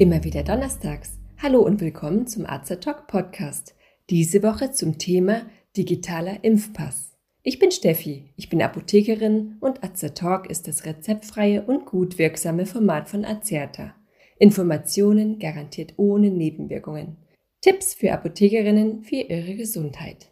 Immer 0.00 0.24
wieder 0.24 0.42
donnerstags. 0.42 1.18
Hallo 1.42 1.60
und 1.60 1.82
willkommen 1.82 2.26
zum 2.26 2.46
Arzt 2.46 2.74
Talk 2.80 3.06
Podcast. 3.06 3.74
Diese 4.08 4.42
Woche 4.42 4.70
zum 4.70 4.96
Thema 4.96 5.42
digitaler 5.76 6.42
Impfpass. 6.42 7.18
Ich 7.42 7.58
bin 7.58 7.70
Steffi, 7.70 8.32
ich 8.34 8.48
bin 8.48 8.62
Apothekerin 8.62 9.58
und 9.60 9.78
Talk 10.14 10.48
ist 10.48 10.66
das 10.66 10.86
rezeptfreie 10.86 11.60
und 11.60 11.84
gut 11.84 12.16
wirksame 12.16 12.64
Format 12.64 13.10
von 13.10 13.26
Azerta. 13.26 13.94
Informationen 14.38 15.38
garantiert 15.38 15.92
ohne 15.98 16.30
Nebenwirkungen. 16.30 17.18
Tipps 17.60 17.92
für 17.92 18.10
Apothekerinnen 18.10 19.02
für 19.02 19.16
ihre 19.16 19.54
Gesundheit. 19.54 20.30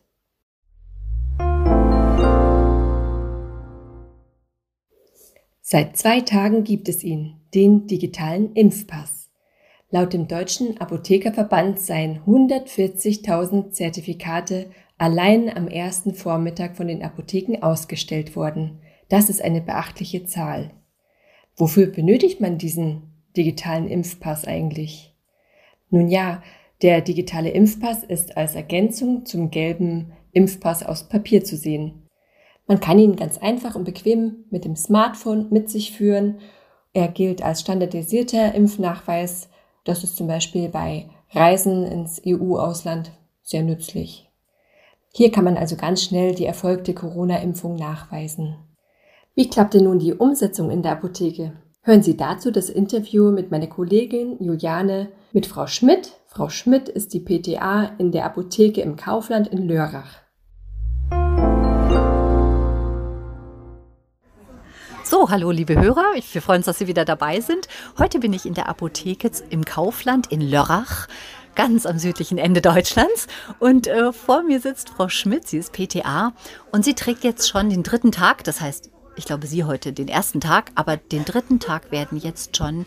Seit 5.61 5.99
zwei 5.99 6.23
Tagen 6.23 6.65
gibt 6.65 6.89
es 6.89 7.05
ihn, 7.05 7.35
den 7.53 7.87
digitalen 7.87 8.55
Impfpass. 8.55 9.18
Laut 9.91 10.13
dem 10.13 10.29
Deutschen 10.29 10.79
Apothekerverband 10.79 11.81
seien 11.81 12.21
140.000 12.27 13.71
Zertifikate 13.71 14.67
allein 14.99 15.49
am 15.55 15.67
ersten 15.67 16.13
Vormittag 16.13 16.77
von 16.77 16.89
den 16.89 17.03
Apotheken 17.03 17.63
ausgestellt 17.63 18.37
worden. 18.37 18.81
Das 19.09 19.31
ist 19.31 19.41
eine 19.41 19.63
beachtliche 19.63 20.27
Zahl. 20.27 20.73
Wofür 21.57 21.87
benötigt 21.87 22.39
man 22.41 22.59
diesen 22.59 23.05
digitalen 23.35 23.89
Impfpass 23.89 24.45
eigentlich? 24.45 25.15
Nun 25.89 26.09
ja, 26.09 26.43
der 26.83 27.01
digitale 27.01 27.51
Impfpass 27.51 28.05
ist 28.05 28.37
als 28.37 28.55
Ergänzung 28.55 29.25
zum 29.25 29.51
gelben 29.51 30.13
Impfpass 30.33 30.83
aus 30.83 31.09
Papier 31.09 31.43
zu 31.45 31.57
sehen. 31.57 32.07
Man 32.67 32.81
kann 32.81 32.99
ihn 32.99 33.17
ganz 33.17 33.39
einfach 33.39 33.75
und 33.75 33.85
bequem 33.85 34.45
mit 34.51 34.67
dem 34.67 34.77
Smartphone 34.77 35.47
mit 35.51 35.71
sich 35.71 35.93
führen. 35.93 36.41
Er 36.93 37.09
gilt 37.09 37.43
als 37.43 37.63
standardisierter 37.63 38.55
Impfnachweis 38.55 39.49
das 39.89 40.05
ist 40.05 40.17
zum 40.17 40.27
Beispiel 40.27 40.69
bei 40.69 41.09
Reisen 41.33 41.85
ins 41.85 42.21
EU-Ausland 42.27 43.11
sehr 43.43 43.63
nützlich. 43.63 44.31
Hier 45.15 45.33
kann 45.33 45.45
man 45.45 45.57
also 45.57 45.77
ganz 45.77 46.03
schnell 46.03 46.35
die 46.35 46.45
erfolgte 46.45 46.93
Corona-Impfung 46.93 47.77
nachweisen. 47.77 48.57
Wie 49.35 49.49
klappte 49.49 49.83
nun 49.83 49.99
die 49.99 50.13
Umsetzung 50.13 50.71
in 50.71 50.83
der 50.83 50.93
Apotheke? 50.93 51.53
Hören 51.81 52.03
Sie 52.03 52.17
dazu 52.17 52.51
das 52.51 52.69
Interview 52.69 53.31
mit 53.31 53.51
meiner 53.51 53.67
Kollegin 53.67 54.37
Juliane 54.41 55.09
mit 55.33 55.47
Frau 55.47 55.67
Schmidt. 55.67 56.13
Frau 56.27 56.51
Schmidt 56.51 56.91
ist 56.91 57.15
die 57.15 57.21
PTA 57.21 57.93
in 57.97 58.13
der 58.13 58.27
Apotheke 58.27 58.83
im 58.83 58.97
Kaufland 58.97 59.49
in 59.49 59.67
Lörrach. 59.67 60.28
So, 65.11 65.31
hallo 65.31 65.51
liebe 65.53 65.75
Hörer, 65.75 66.05
wir 66.33 66.43
freuen 66.43 66.59
uns, 66.59 66.67
dass 66.67 66.77
Sie 66.77 66.87
wieder 66.87 67.07
dabei 67.07 67.41
sind. 67.41 67.67
Heute 67.97 68.19
bin 68.19 68.35
ich 68.35 68.45
in 68.45 68.53
der 68.53 68.69
Apotheke 68.69 69.31
im 69.49 69.65
Kaufland 69.65 70.31
in 70.31 70.43
Lörrach 70.43 71.09
ganz 71.55 71.87
am 71.87 71.99
südlichen 71.99 72.37
Ende 72.37 72.61
Deutschlands. 72.61 73.27
Und 73.59 73.87
äh, 73.87 74.13
vor 74.13 74.43
mir 74.43 74.61
sitzt 74.61 74.91
Frau 74.91 75.09
Schmidt, 75.09 75.49
sie 75.49 75.57
ist 75.57 75.73
PTA 75.73 76.35
und 76.73 76.85
sie 76.85 76.93
trägt 76.93 77.25
jetzt 77.25 77.49
schon 77.49 77.71
den 77.71 77.83
dritten 77.83 78.13
Tag, 78.13 78.45
das 78.45 78.61
heißt 78.61 78.91
ich 79.19 79.25
glaube, 79.25 79.47
Sie 79.47 79.65
heute 79.65 79.93
den 79.93 80.09
ersten 80.09 80.41
Tag, 80.41 80.71
aber 80.75 80.97
den 80.97 81.25
dritten 81.25 81.61
Tag 81.61 81.91
werden 81.91 82.19
jetzt 82.19 82.57
schon 82.57 82.87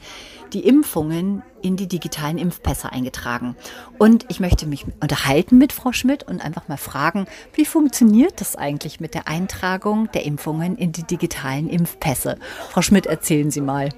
die 0.53 0.65
Impfungen 0.65 1.43
in 1.61 1.77
die 1.77 1.87
digitalen 1.87 2.37
Impfpässe 2.37 2.91
eingetragen. 2.91 3.55
Und 3.99 4.25
ich 4.29 4.39
möchte 4.39 4.65
mich 4.65 4.85
unterhalten 5.01 5.57
mit 5.57 5.73
Frau 5.73 5.91
Schmidt 5.91 6.23
und 6.23 6.43
einfach 6.43 6.67
mal 6.67 6.77
fragen, 6.77 7.25
wie 7.53 7.65
funktioniert 7.65 8.41
das 8.41 8.55
eigentlich 8.55 8.99
mit 8.99 9.13
der 9.13 9.27
Eintragung 9.27 10.09
der 10.13 10.25
Impfungen 10.25 10.77
in 10.77 10.91
die 10.91 11.03
digitalen 11.03 11.69
Impfpässe? 11.69 12.37
Frau 12.69 12.81
Schmidt, 12.81 13.05
erzählen 13.05 13.51
Sie 13.51 13.61
mal. 13.61 13.89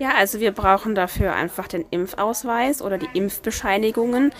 Ja, 0.00 0.14
also 0.16 0.40
wir 0.40 0.52
brauchen 0.52 0.94
dafür 0.94 1.34
einfach 1.34 1.68
den 1.68 1.84
Impfausweis 1.90 2.80
oder 2.80 2.96
die 2.96 3.10
Impfbescheinigungen, 3.12 4.32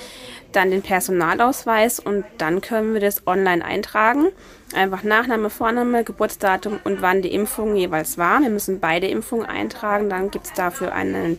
dann 0.52 0.70
den 0.70 0.80
Personalausweis 0.80 2.00
und 2.00 2.24
dann 2.38 2.62
können 2.62 2.94
wir 2.94 3.00
das 3.02 3.26
online 3.26 3.62
eintragen. 3.62 4.28
Einfach 4.74 5.02
Nachname, 5.02 5.50
Vorname, 5.50 6.02
Geburtsdatum 6.02 6.80
und 6.82 7.02
wann 7.02 7.20
die 7.20 7.34
Impfung 7.34 7.76
jeweils 7.76 8.16
war. 8.16 8.40
Wir 8.40 8.48
müssen 8.48 8.80
beide 8.80 9.08
Impfungen 9.08 9.44
eintragen. 9.44 10.08
Dann 10.08 10.30
gibt 10.30 10.46
es 10.46 10.54
dafür 10.54 10.94
einen 10.94 11.38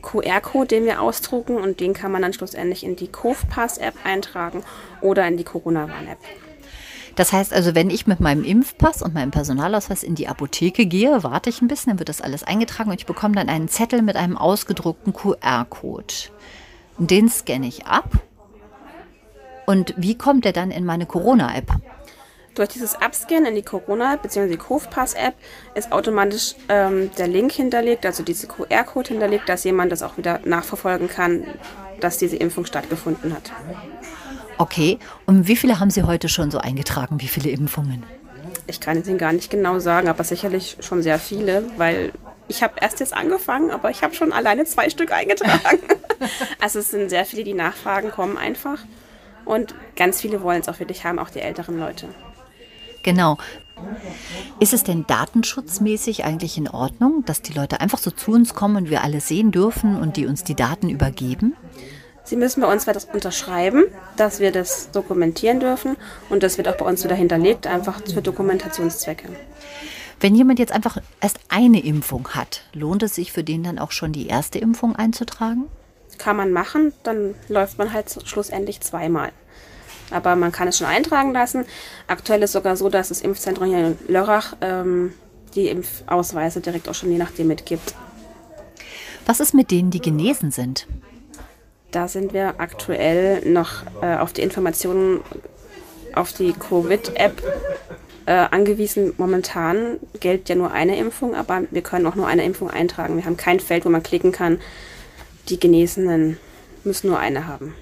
QR-Code, 0.00 0.68
den 0.68 0.86
wir 0.86 1.02
ausdrucken 1.02 1.56
und 1.56 1.80
den 1.80 1.92
kann 1.92 2.12
man 2.12 2.22
dann 2.22 2.32
schlussendlich 2.32 2.82
in 2.82 2.96
die 2.96 3.12
COVPass-App 3.12 3.94
eintragen 4.04 4.64
oder 5.02 5.28
in 5.28 5.36
die 5.36 5.44
Corona-Warn-App. 5.44 6.49
Das 7.20 7.34
heißt 7.34 7.52
also, 7.52 7.74
wenn 7.74 7.90
ich 7.90 8.06
mit 8.06 8.20
meinem 8.20 8.44
Impfpass 8.44 9.02
und 9.02 9.12
meinem 9.12 9.30
Personalausweis 9.30 10.02
in 10.02 10.14
die 10.14 10.26
Apotheke 10.26 10.86
gehe, 10.86 11.22
warte 11.22 11.50
ich 11.50 11.60
ein 11.60 11.68
bisschen, 11.68 11.90
dann 11.90 11.98
wird 11.98 12.08
das 12.08 12.22
alles 12.22 12.44
eingetragen 12.44 12.88
und 12.88 12.98
ich 12.98 13.04
bekomme 13.04 13.34
dann 13.34 13.50
einen 13.50 13.68
Zettel 13.68 14.00
mit 14.00 14.16
einem 14.16 14.38
ausgedruckten 14.38 15.12
QR-Code. 15.12 16.14
Den 16.96 17.28
scanne 17.28 17.66
ich 17.66 17.84
ab. 17.84 18.08
Und 19.66 19.92
wie 19.98 20.16
kommt 20.16 20.46
der 20.46 20.54
dann 20.54 20.70
in 20.70 20.86
meine 20.86 21.04
Corona-App? 21.04 21.66
Durch 22.54 22.70
dieses 22.70 22.94
Abscannen 22.94 23.48
in 23.48 23.54
die 23.56 23.64
Corona- 23.64 24.16
bzw. 24.16 24.48
die 24.48 24.56
COVPass-App 24.56 25.34
ist 25.74 25.92
automatisch 25.92 26.54
ähm, 26.70 27.10
der 27.18 27.28
Link 27.28 27.52
hinterlegt, 27.52 28.06
also 28.06 28.22
dieser 28.22 28.48
QR-Code 28.48 29.10
hinterlegt, 29.10 29.46
dass 29.46 29.64
jemand 29.64 29.92
das 29.92 30.02
auch 30.02 30.16
wieder 30.16 30.40
nachverfolgen 30.46 31.08
kann, 31.08 31.44
dass 32.00 32.16
diese 32.16 32.36
Impfung 32.36 32.64
stattgefunden 32.64 33.34
hat. 33.34 33.52
Okay, 34.60 34.98
und 35.24 35.48
wie 35.48 35.56
viele 35.56 35.80
haben 35.80 35.88
Sie 35.88 36.02
heute 36.02 36.28
schon 36.28 36.50
so 36.50 36.58
eingetragen? 36.58 37.18
Wie 37.22 37.28
viele 37.28 37.48
Impfungen? 37.48 38.02
Ich 38.66 38.78
kann 38.78 38.98
es 38.98 39.08
Ihnen 39.08 39.16
gar 39.16 39.32
nicht 39.32 39.50
genau 39.50 39.78
sagen, 39.78 40.06
aber 40.06 40.22
sicherlich 40.22 40.76
schon 40.80 41.02
sehr 41.02 41.18
viele, 41.18 41.64
weil 41.78 42.12
ich 42.46 42.62
habe 42.62 42.74
erst 42.78 43.00
jetzt 43.00 43.14
angefangen, 43.14 43.70
aber 43.70 43.88
ich 43.90 44.02
habe 44.02 44.12
schon 44.12 44.34
alleine 44.34 44.66
zwei 44.66 44.90
Stück 44.90 45.12
eingetragen. 45.12 45.78
also 46.60 46.80
es 46.80 46.90
sind 46.90 47.08
sehr 47.08 47.24
viele, 47.24 47.42
die 47.42 47.54
nachfragen, 47.54 48.10
kommen 48.10 48.36
einfach. 48.36 48.80
Und 49.46 49.74
ganz 49.96 50.20
viele 50.20 50.42
wollen 50.42 50.60
es 50.60 50.68
auch 50.68 50.78
wirklich 50.78 51.04
haben, 51.04 51.18
auch 51.18 51.30
die 51.30 51.40
älteren 51.40 51.78
Leute. 51.78 52.08
Genau. 53.02 53.38
Ist 54.58 54.74
es 54.74 54.84
denn 54.84 55.06
datenschutzmäßig 55.06 56.26
eigentlich 56.26 56.58
in 56.58 56.68
Ordnung, 56.68 57.24
dass 57.24 57.40
die 57.40 57.54
Leute 57.54 57.80
einfach 57.80 57.98
so 57.98 58.10
zu 58.10 58.32
uns 58.32 58.54
kommen 58.54 58.76
und 58.76 58.90
wir 58.90 59.02
alle 59.04 59.22
sehen 59.22 59.52
dürfen 59.52 59.96
und 59.96 60.18
die 60.18 60.26
uns 60.26 60.44
die 60.44 60.54
Daten 60.54 60.90
übergeben? 60.90 61.56
Sie 62.30 62.36
müssen 62.36 62.60
bei 62.60 62.72
uns 62.72 62.86
etwas 62.86 63.06
unterschreiben, 63.06 63.86
dass 64.16 64.38
wir 64.38 64.52
das 64.52 64.92
dokumentieren 64.92 65.58
dürfen 65.58 65.96
und 66.28 66.44
das 66.44 66.58
wird 66.58 66.68
auch 66.68 66.76
bei 66.76 66.84
uns 66.84 67.02
wieder 67.02 67.16
hinterlegt, 67.16 67.66
einfach 67.66 68.00
für 68.04 68.22
Dokumentationszwecke. 68.22 69.28
Wenn 70.20 70.36
jemand 70.36 70.60
jetzt 70.60 70.70
einfach 70.70 70.98
erst 71.20 71.40
eine 71.48 71.84
Impfung 71.84 72.28
hat, 72.28 72.62
lohnt 72.72 73.02
es 73.02 73.16
sich 73.16 73.32
für 73.32 73.42
den 73.42 73.64
dann 73.64 73.80
auch 73.80 73.90
schon 73.90 74.12
die 74.12 74.28
erste 74.28 74.60
Impfung 74.60 74.94
einzutragen? 74.94 75.64
Kann 76.18 76.36
man 76.36 76.52
machen, 76.52 76.92
dann 77.02 77.34
läuft 77.48 77.78
man 77.78 77.92
halt 77.92 78.16
schlussendlich 78.24 78.80
zweimal. 78.80 79.32
Aber 80.12 80.36
man 80.36 80.52
kann 80.52 80.68
es 80.68 80.78
schon 80.78 80.86
eintragen 80.86 81.32
lassen. 81.32 81.64
Aktuell 82.06 82.44
ist 82.44 82.52
sogar 82.52 82.76
so, 82.76 82.90
dass 82.90 83.08
das 83.08 83.22
Impfzentrum 83.22 83.66
hier 83.66 83.78
in 83.88 83.98
Lörrach 84.06 84.54
ähm, 84.60 85.14
die 85.56 85.66
Impfausweise 85.66 86.60
direkt 86.60 86.88
auch 86.88 86.94
schon 86.94 87.10
je 87.10 87.18
nachdem 87.18 87.48
mitgibt. 87.48 87.92
Was 89.26 89.40
ist 89.40 89.52
mit 89.52 89.72
denen, 89.72 89.90
die 89.90 90.00
genesen 90.00 90.52
sind? 90.52 90.86
Da 91.90 92.06
sind 92.06 92.32
wir 92.32 92.54
aktuell 92.58 93.48
noch 93.48 93.82
äh, 94.00 94.16
auf 94.16 94.32
die 94.32 94.42
Informationen 94.42 95.20
auf 96.14 96.32
die 96.32 96.52
Covid-App 96.52 97.42
äh, 98.26 98.32
angewiesen. 98.32 99.12
Momentan 99.18 99.98
gilt 100.20 100.48
ja 100.48 100.54
nur 100.54 100.72
eine 100.72 100.96
Impfung, 100.96 101.34
aber 101.34 101.62
wir 101.70 101.82
können 101.82 102.06
auch 102.06 102.14
nur 102.14 102.26
eine 102.26 102.44
Impfung 102.44 102.70
eintragen. 102.70 103.16
Wir 103.16 103.24
haben 103.24 103.36
kein 103.36 103.60
Feld, 103.60 103.84
wo 103.84 103.88
man 103.88 104.02
klicken 104.02 104.32
kann. 104.32 104.60
Die 105.48 105.58
Genesenen 105.58 106.38
müssen 106.84 107.08
nur 107.08 107.18
eine 107.18 107.46
haben. 107.46 107.74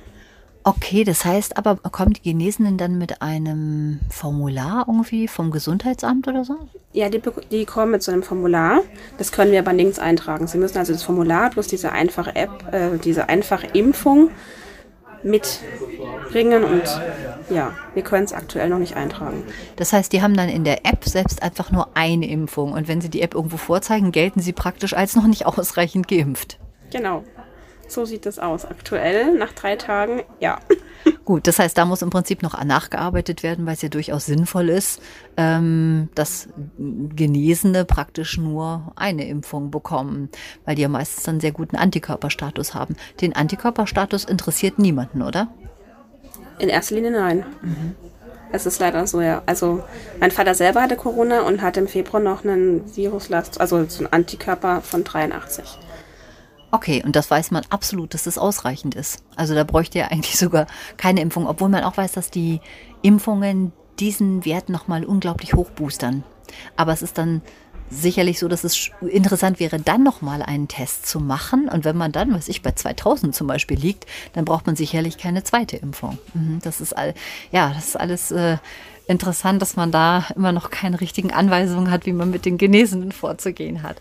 Okay, 0.68 1.02
das 1.02 1.24
heißt 1.24 1.56
aber, 1.56 1.76
kommen 1.76 2.12
die 2.12 2.20
Genesenen 2.20 2.76
dann 2.76 2.98
mit 2.98 3.22
einem 3.22 4.00
Formular 4.10 4.84
irgendwie 4.86 5.26
vom 5.26 5.50
Gesundheitsamt 5.50 6.28
oder 6.28 6.44
so? 6.44 6.56
Ja, 6.92 7.08
die, 7.08 7.22
die 7.50 7.64
kommen 7.64 7.92
mit 7.92 8.02
so 8.02 8.12
einem 8.12 8.22
Formular. 8.22 8.82
Das 9.16 9.32
können 9.32 9.50
wir 9.50 9.60
aber 9.60 9.72
nirgends 9.72 9.98
eintragen. 9.98 10.46
Sie 10.46 10.58
müssen 10.58 10.76
also 10.76 10.92
das 10.92 11.02
Formular 11.02 11.48
plus 11.48 11.68
diese 11.68 11.92
einfache 11.92 12.36
App, 12.36 12.50
äh, 12.70 12.98
diese 12.98 13.30
einfache 13.30 13.66
Impfung 13.68 14.28
mitbringen 15.22 16.64
und 16.64 16.82
ja, 17.48 17.72
wir 17.94 18.02
können 18.02 18.24
es 18.24 18.34
aktuell 18.34 18.68
noch 18.68 18.78
nicht 18.78 18.94
eintragen. 18.94 19.44
Das 19.76 19.94
heißt, 19.94 20.12
die 20.12 20.20
haben 20.20 20.36
dann 20.36 20.50
in 20.50 20.64
der 20.64 20.84
App 20.84 21.06
selbst 21.06 21.42
einfach 21.42 21.70
nur 21.70 21.88
eine 21.94 22.28
Impfung 22.28 22.72
und 22.72 22.88
wenn 22.88 23.00
sie 23.00 23.08
die 23.08 23.22
App 23.22 23.34
irgendwo 23.34 23.56
vorzeigen, 23.56 24.12
gelten 24.12 24.40
sie 24.40 24.52
praktisch 24.52 24.92
als 24.92 25.16
noch 25.16 25.26
nicht 25.26 25.46
ausreichend 25.46 26.08
geimpft. 26.08 26.58
Genau. 26.92 27.24
So 27.88 28.04
sieht 28.04 28.26
es 28.26 28.38
aus 28.38 28.66
aktuell, 28.66 29.36
nach 29.36 29.52
drei 29.52 29.76
Tagen, 29.76 30.22
ja. 30.40 30.58
Gut, 31.24 31.46
das 31.46 31.58
heißt, 31.58 31.76
da 31.76 31.86
muss 31.86 32.02
im 32.02 32.10
Prinzip 32.10 32.42
noch 32.42 32.62
nachgearbeitet 32.62 33.42
werden, 33.42 33.66
weil 33.66 33.74
es 33.74 33.82
ja 33.82 33.88
durchaus 33.88 34.26
sinnvoll 34.26 34.68
ist, 34.68 35.00
ähm, 35.36 36.10
dass 36.14 36.48
Genesene 36.78 37.84
praktisch 37.86 38.36
nur 38.36 38.92
eine 38.94 39.26
Impfung 39.26 39.70
bekommen, 39.70 40.28
weil 40.64 40.74
die 40.74 40.82
ja 40.82 40.88
meistens 40.88 41.26
einen 41.28 41.40
sehr 41.40 41.52
guten 41.52 41.76
Antikörperstatus 41.76 42.74
haben. 42.74 42.96
Den 43.20 43.34
Antikörperstatus 43.34 44.24
interessiert 44.24 44.78
niemanden, 44.78 45.22
oder? 45.22 45.48
In 46.58 46.68
erster 46.68 46.94
Linie 46.94 47.12
nein. 47.12 47.46
Mhm. 47.62 47.94
Es 48.50 48.66
ist 48.66 48.80
leider 48.80 49.06
so, 49.06 49.20
ja. 49.20 49.42
Also 49.46 49.82
mein 50.20 50.30
Vater 50.30 50.54
selber 50.54 50.82
hatte 50.82 50.96
Corona 50.96 51.42
und 51.42 51.62
hat 51.62 51.76
im 51.76 51.88
Februar 51.88 52.22
noch 52.22 52.44
einen 52.44 52.96
Viruslast, 52.96 53.60
also 53.60 53.84
so 53.86 54.00
einen 54.00 54.12
Antikörper 54.12 54.80
von 54.80 55.04
83. 55.04 55.78
Okay, 56.70 57.02
und 57.04 57.16
das 57.16 57.30
weiß 57.30 57.50
man 57.50 57.64
absolut, 57.70 58.12
dass 58.14 58.24
das 58.24 58.36
ausreichend 58.36 58.94
ist. 58.94 59.24
Also 59.36 59.54
da 59.54 59.64
bräuchte 59.64 59.98
ja 59.98 60.08
eigentlich 60.08 60.36
sogar 60.38 60.66
keine 60.96 61.20
Impfung, 61.20 61.46
obwohl 61.46 61.68
man 61.68 61.84
auch 61.84 61.96
weiß, 61.96 62.12
dass 62.12 62.30
die 62.30 62.60
Impfungen 63.02 63.72
diesen 63.98 64.44
Wert 64.44 64.68
nochmal 64.68 65.04
unglaublich 65.04 65.54
hochboostern. 65.54 66.24
Aber 66.76 66.92
es 66.92 67.02
ist 67.02 67.18
dann 67.18 67.42
sicherlich 67.90 68.38
so, 68.38 68.48
dass 68.48 68.64
es 68.64 68.90
interessant 69.00 69.60
wäre, 69.60 69.78
dann 69.80 70.02
nochmal 70.02 70.42
einen 70.42 70.68
Test 70.68 71.06
zu 71.06 71.20
machen. 71.20 71.68
Und 71.68 71.84
wenn 71.84 71.96
man 71.96 72.12
dann, 72.12 72.32
was 72.34 72.48
ich 72.48 72.62
bei 72.62 72.72
2000 72.72 73.34
zum 73.34 73.46
Beispiel 73.46 73.78
liegt, 73.78 74.06
dann 74.34 74.44
braucht 74.44 74.66
man 74.66 74.76
sicherlich 74.76 75.18
keine 75.18 75.42
zweite 75.42 75.76
Impfung. 75.76 76.18
Mhm, 76.34 76.60
das 76.62 76.80
ist 76.80 76.96
all, 76.96 77.14
ja, 77.50 77.72
das 77.74 77.88
ist 77.88 77.96
alles 77.96 78.30
äh, 78.30 78.58
interessant, 79.06 79.62
dass 79.62 79.76
man 79.76 79.90
da 79.90 80.26
immer 80.36 80.52
noch 80.52 80.70
keine 80.70 81.00
richtigen 81.00 81.32
Anweisungen 81.32 81.90
hat, 81.90 82.04
wie 82.06 82.12
man 82.12 82.30
mit 82.30 82.44
den 82.44 82.58
Genesenen 82.58 83.12
vorzugehen 83.12 83.82
hat. 83.82 83.96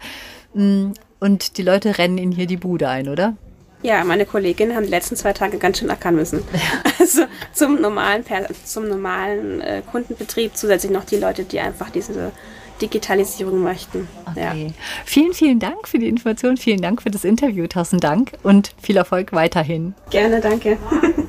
Und 1.20 1.58
die 1.58 1.64
Leute 1.64 1.98
rennen 1.98 2.18
in 2.18 2.32
hier 2.32 2.46
die 2.48 2.58
Bude 2.58 2.90
ein, 2.90 3.10
oder? 3.10 3.36
Ja, 3.84 4.04
meine 4.04 4.26
Kolleginnen 4.26 4.76
haben 4.76 4.84
die 4.84 4.90
letzten 4.90 5.16
zwei 5.16 5.34
Tage 5.34 5.58
ganz 5.58 5.80
schön 5.80 5.90
ackern 5.90 6.16
müssen. 6.16 6.44
Also 7.00 7.24
zum 7.54 7.80
normalen, 7.80 8.26
zum 8.66 8.90
normalen 8.90 9.62
äh, 9.62 9.82
Kundenbetrieb 9.90 10.58
zusätzlich 10.58 10.92
noch 10.92 11.06
die 11.06 11.16
Leute, 11.16 11.46
die 11.46 11.62
einfach 11.62 11.90
diese 11.90 12.34
Digitalisierung 12.82 13.64
möchten. 13.64 14.10
Okay. 14.26 14.66
Ja. 14.68 14.74
Vielen, 15.06 15.34
vielen 15.34 15.60
Dank 15.60 15.88
für 15.88 16.00
die 16.00 16.10
Information. 16.10 16.58
Vielen 16.58 16.82
Dank 16.82 17.02
für 17.02 17.12
das 17.12 17.24
Interview. 17.24 17.66
Tausend 17.68 18.04
Dank 18.04 18.34
und 18.44 18.74
viel 18.82 18.98
Erfolg 18.98 19.32
weiterhin. 19.32 19.94
Gerne, 20.10 20.42
danke. 20.42 20.78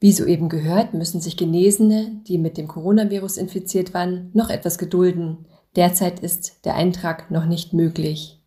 Wie 0.00 0.12
soeben 0.12 0.48
gehört, 0.48 0.94
müssen 0.94 1.20
sich 1.20 1.36
Genesene, 1.36 2.22
die 2.26 2.38
mit 2.38 2.56
dem 2.56 2.66
Coronavirus 2.66 3.36
infiziert 3.36 3.92
waren, 3.92 4.30
noch 4.32 4.48
etwas 4.48 4.78
gedulden. 4.78 5.44
Derzeit 5.76 6.18
ist 6.18 6.64
der 6.64 6.74
Eintrag 6.74 7.30
noch 7.30 7.44
nicht 7.44 7.72
möglich. 7.72 8.42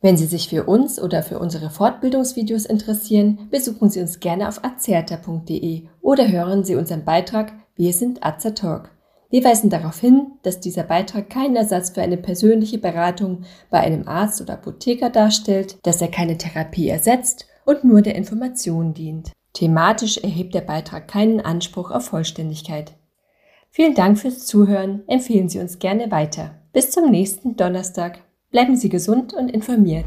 Wenn 0.00 0.16
Sie 0.16 0.26
sich 0.26 0.48
für 0.48 0.64
uns 0.64 1.00
oder 1.00 1.22
für 1.22 1.38
unsere 1.38 1.70
Fortbildungsvideos 1.70 2.64
interessieren, 2.64 3.48
besuchen 3.50 3.90
Sie 3.90 4.00
uns 4.00 4.18
gerne 4.18 4.48
auf 4.48 4.64
azerta.de 4.64 5.84
oder 6.00 6.28
hören 6.28 6.64
Sie 6.64 6.74
unseren 6.74 7.04
Beitrag 7.04 7.52
Wir 7.76 7.92
sind 7.92 8.24
Azertalk. 8.24 8.90
Wir 9.30 9.44
weisen 9.44 9.70
darauf 9.70 10.00
hin, 10.00 10.32
dass 10.42 10.58
dieser 10.58 10.82
Beitrag 10.82 11.30
keinen 11.30 11.56
Ersatz 11.56 11.90
für 11.90 12.02
eine 12.02 12.16
persönliche 12.16 12.78
Beratung 12.78 13.44
bei 13.70 13.80
einem 13.80 14.08
Arzt 14.08 14.40
oder 14.40 14.54
Apotheker 14.54 15.10
darstellt, 15.10 15.78
dass 15.84 16.02
er 16.02 16.08
keine 16.08 16.36
Therapie 16.36 16.88
ersetzt 16.88 17.46
und 17.64 17.84
nur 17.84 18.02
der 18.02 18.16
Information 18.16 18.94
dient. 18.94 19.32
Thematisch 19.52 20.18
erhebt 20.18 20.54
der 20.54 20.62
Beitrag 20.62 21.08
keinen 21.08 21.40
Anspruch 21.40 21.90
auf 21.90 22.06
Vollständigkeit. 22.06 22.94
Vielen 23.70 23.94
Dank 23.94 24.18
fürs 24.18 24.46
Zuhören, 24.46 25.02
empfehlen 25.06 25.48
Sie 25.48 25.58
uns 25.58 25.78
gerne 25.78 26.10
weiter. 26.10 26.62
Bis 26.72 26.90
zum 26.90 27.10
nächsten 27.10 27.56
Donnerstag. 27.56 28.20
Bleiben 28.50 28.76
Sie 28.76 28.88
gesund 28.88 29.34
und 29.34 29.50
informiert. 29.50 30.06